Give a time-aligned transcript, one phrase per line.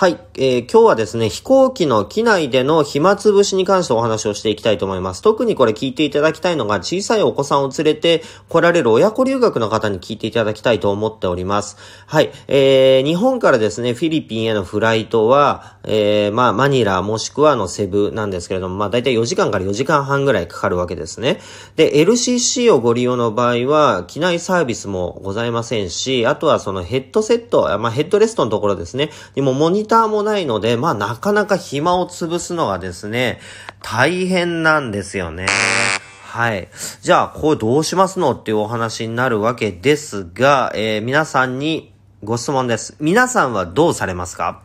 [0.00, 5.20] はい、えー、今日はですね、飛行機の機内での暇つぶしに関してお話をしていきたいと思います。
[5.20, 11.76] 特にこれ聞いていただきたいのが、小さいお子さんを連れて来られる親子留学の方に聞いていただきたいと思っております。
[12.06, 21.40] はい、えー、日本からですね、フィリピンへのフライトは、えー、まあ、マニラもしくはのセブなんですけれども、まあ、だいたい4時間から4時間半ぐらいかかるわけですね。
[21.76, 33.40] で、LCC をご利用の場合は、機内サービスもございませんし、あとはそのヘッドセット、まあ、ヘッドレストのところですね、にもモニターもないので、まあなかなか暇を潰すのがですね、
[33.82, 35.46] 大変なんですよね。
[36.22, 36.68] はい。
[37.02, 42.96] じゃあ、これどうしますのっていうお話になるわけですが、えー、皆さんにご質問です。
[43.00, 44.62] 皆さんはどうされますか？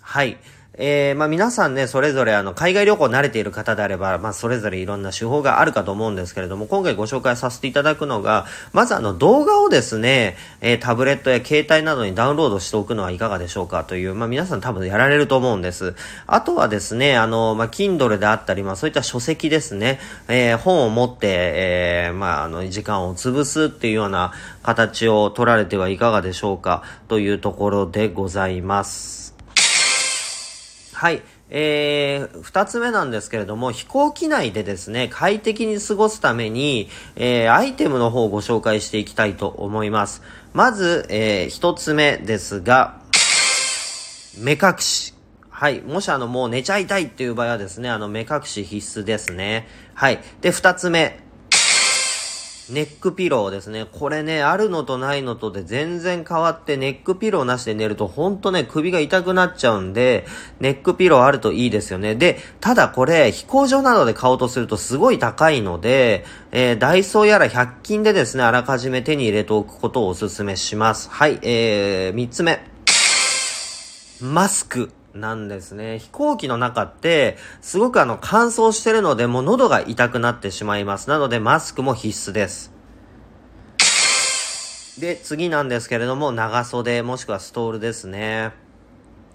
[0.00, 0.38] はい。
[0.78, 15.94] えー、まあ皆さんね、それぞれあの、海外旅行慣れている方であれば、まあそれぞれいろんな手法があるかと思うんですけれども、今回ご紹介させていただくのが、まずあの動画をですね、えー、タブレットや携帯などにダウンロードしておくのはいかがでしょうかという、まあ皆さん多分やられると思うんです。
[16.26, 21.18] あとはですね、あの、まあ Kindle であったり、まあそういった書籍ですね、えー、本を持って、
[21.54, 29.22] えー、まああの、時間を潰すっていうような形を取られてはいかがでしょうかというところでございます。
[31.02, 31.22] はい。
[31.50, 40.22] えー、二つ目なんですけれども、飛行機内でですね、快適に過ごすために、えー、アイテムの方をご紹介していきたいと思います。
[40.52, 43.00] まず、えー、一つ目ですが、
[44.38, 45.12] 目隠し。
[45.50, 45.80] はい。
[45.80, 49.66] もしあの、もう寝ちゃいたいっていう場合はですね、あの、目隠し必須ですね。
[49.94, 50.20] はい。
[50.40, 51.18] で、二つ目。
[52.72, 53.86] ネックピローですね。
[53.92, 60.24] これね、あるのとないのとで全然変わって、ネックピローなしで寝るとほんとね、首が痛くなっちゃうんで、
[60.58, 62.14] ネックピローあるといいですよね。
[62.14, 71.10] で、ただこれ、飛行場などで買おうとするとすごい高いので、えー、ダイソーやら100均でですね、あらかじめ手に入れておくことをお勧めします。
[71.10, 72.64] はい、えー、3つ目。
[74.22, 74.90] マスク。
[75.14, 75.98] なんですね。
[75.98, 81.08] 飛行機の中って、すごくあの乾燥してるので、もう喉が痛くなってしまいます。
[81.08, 82.71] なのでマスクも必須です。
[85.02, 88.52] で、次なんですけれども、長袖もしくはストールですね。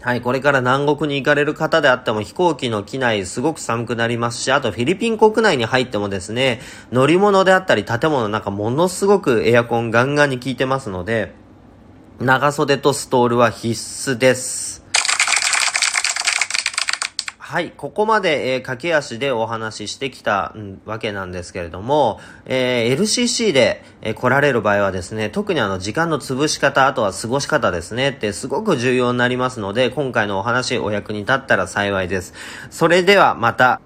[0.00, 11.32] はい、これから南国に行かれる方であっても飛行機の機内すごく寒くなりますし、あとフィリピン国内に入ってもですね、乗り物であったり建物の中ものすごくエアコンガンガンに効いてますので、
[12.18, 13.68] 長袖とストールは必
[14.10, 14.81] 須です。
[17.52, 32.32] はい、ここまで、えー、駆け足でお話ししてきた、ん、わけなんですけれども、えー、LCC で、えー、来られる場合はですね、特にあの時間の潰し方、あとは過ごし方ですね、ってすごく重要になりますので、今回のお話お役に立ったら幸いです。
[32.70, 33.82] それではまた。